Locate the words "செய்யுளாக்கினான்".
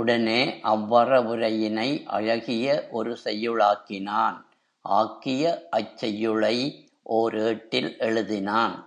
3.24-4.38